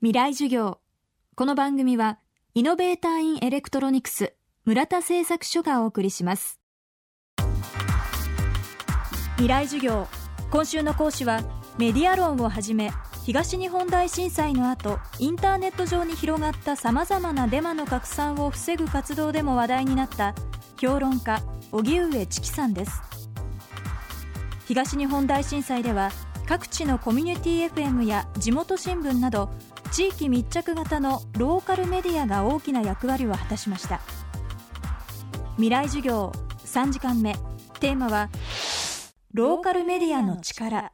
[0.00, 0.78] 未来授業
[1.34, 2.20] この番組は
[2.54, 4.32] イノベーターインエレクトロニクス
[4.64, 6.60] 村田製作所がお送りします。
[9.38, 10.06] 未来授業
[10.52, 11.40] 今週の講師は
[11.78, 12.92] メディア論をはじめ
[13.24, 20.32] 東日本大震災の後インターネット上に広がったさまざまなデマの拡散を防ぐ活動でも話題になった
[20.80, 21.42] 評論家
[21.72, 23.02] 荻上チキさんです。
[24.66, 26.12] 東日本大震災では
[26.46, 29.50] 各地のコミュニティ FM や地元新聞など
[29.90, 34.00] 地域密着型のローカルメディアが大きな役割を果たしました。
[35.56, 36.32] 未来授業
[36.64, 37.34] 3時間目。
[37.80, 38.28] テーマは
[39.32, 40.92] ローカルメディアの力。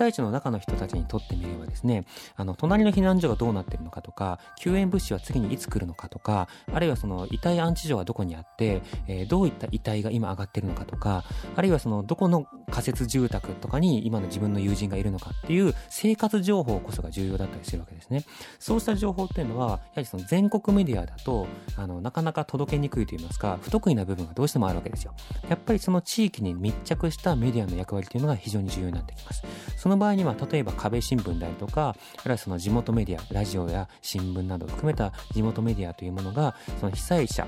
[0.00, 2.04] 災地の中の人たちにとってみればですね、
[2.36, 11.24] あの、隣の避難所がどうなってるのかとか、救援物資は次にいつ来るのかとか、あるいはその遺体安置所はどこにあって、えー、どういった遺体が今上がってるのかとか、
[11.54, 18.24] あるいはその、どこの仮設住宅とかに今の自分の友人がいるのかっていう生活情報こそが重要だったりするわけですね。
[18.58, 21.46] そうした情報っていうのは、やはりその全国メディアだと、
[21.76, 25.12] あの、なかなか届けにくいと言いますか、不得意な部分がどうしてもあるわけですよ。
[25.50, 29.42] やっぱりその地域に密着したメディアの役割というのが非常に重要になってきます。
[29.76, 37.46] その場合には、例えば壁新聞であるとか、あるいはその地元メディア、ラジオや新聞などを含めた地元メディアというものが、その被災者、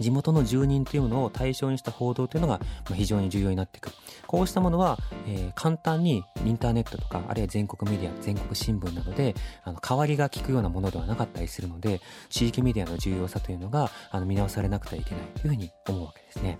[0.00, 2.60] 地元の住人というものを対象にした報道というのが
[2.94, 3.90] 非常に重要になっていく。
[4.26, 16.58] こうしたものは、えー、簡単にインターネットとか、あるいは全国メディア、全国新聞などで、あの、代わりが効くようなものではなかったりするので、地域メディアの重要さというのが、あの、見直されなくてはいけないというふうに思うわけですね。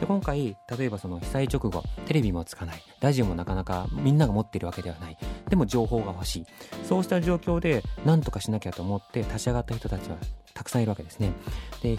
[0.00, 5.18] で、今回、例えばその被災直後、テレビもつかない、ラジオもなかなかみんなが持っているわけではない。
[5.48, 6.46] でも情報が欲しい。
[6.84, 10.16] そうした状況で、何とかしなきゃと思って立ち上がった人たちは
[10.52, 11.32] たくさんいるわけですね。
[11.82, 11.96] で、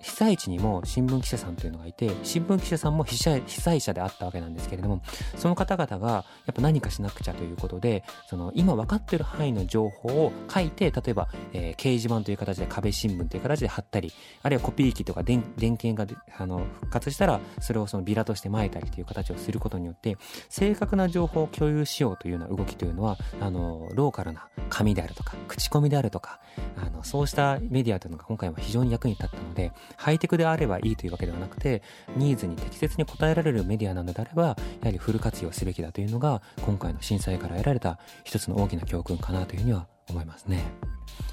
[0.00, 5.02] 被災地にも新聞記者さんというのがいて、新聞記者さんも被災者であったわけなんですけれども、
[5.36, 20.16] その方々がやっぱ何かしなくちゃということで、その今分かっている範囲の情報を書いて、例えば、えー、掲示板という形で壁新聞という形で貼ったり、あるいはコピー機とか電電源があの復活したら、それをそのビラとして撒いたりという形をすることによって、
[20.48, 26.40] 正確な情報を共有しようというような動きというのは、あの、ローカルな紙であるとか、口コミであるとか、
[26.76, 31.82] あの、そうしたメディアというのが今回は非常に役に立ったので、ハイテクであればいいというわけではなくて、
[32.16, 40.64] ニーズに適切に応えられるメディアなのであれば、やはりフル活用すべきだというのが、今回の震災から得られた一つの大きな教訓かなというふうには思いますね。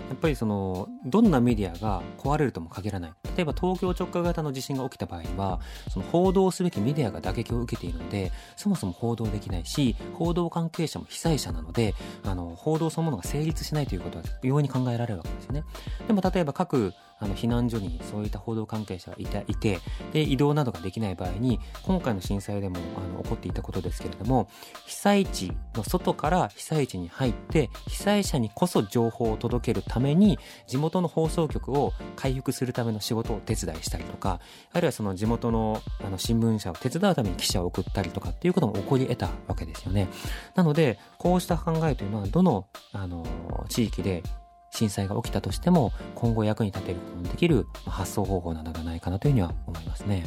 [0.10, 3.14] やっぱりその、どんなメディアが壊れるとも限らない。
[3.36, 11.94] 例えば東京直下型の地震が起きた場合には、その報道すべきメディアが打撃を受けているので、そもそも報道できないし、報道関係者も被災者なので、
[12.24, 15.64] あの、報道そのものが成立しないということは容易に考えられるわけですよね。
[16.08, 19.80] でも例えば各あの避難所にそういった報道関係者がいたいて
[20.14, 24.50] で移動などができない場合に今回の震災でもあの起こっていたことですけれども
[24.86, 34.39] 被災地の外から被災地に入って被災者にこそ情報を届けけるために地元の放送局を回復するための仕事を手伝いしたりとか
[34.73, 40.07] あるいはその地元のあの新聞社を手伝うために記者を送ったりとかっていうことも起こり得たわけですよね。
[40.55, 43.25] なのでこうした考えというのはどのあの
[43.69, 44.23] 地域で
[44.72, 50.25] 震災が起きたとしても今後役に立てることのできる発想方法なのではないかなというふうには思いますね。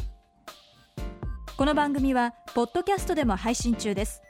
[1.56, 4.22] この番組はポッドキャストでも配信中です。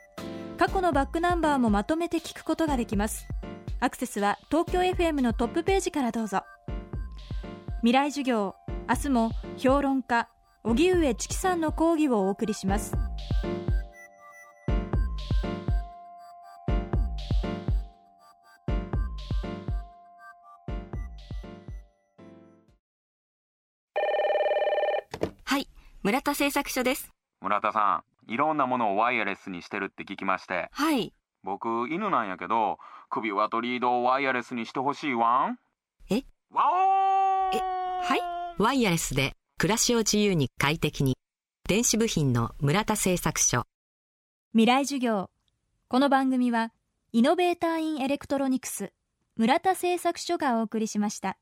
[0.59, 3.30] 過去のバックナンバーもまとめて聞くことができます。
[3.81, 6.43] アクセスは東京 FM のトップページからどうぞ
[7.81, 8.55] 未来授業
[8.89, 10.29] 明日も評論家
[10.63, 12.95] 荻上チキさんの講義をお送りします
[26.03, 27.13] 村田製作所です。
[27.43, 30.71] 村田さん、いろんなものをワイヤレスにしてるって聞きまして。
[30.73, 31.13] はい。
[31.43, 32.79] 僕、犬なんやけど、
[33.09, 35.59] 首輪とリードをワイヤレスにしてほしいわん。
[36.11, 36.23] え？
[36.51, 37.61] ワオーえ、
[38.03, 38.63] はい？
[38.63, 41.17] ワイヤレスで暮らしを自由に快適に。
[41.69, 43.65] 電子部品の村田製作所。
[44.53, 45.31] 未来授業。
[45.89, 46.73] この番組は、
[47.13, 48.93] イノベーターインエレクトロニクス、
[49.37, 51.39] 村田製作所がお送りしました。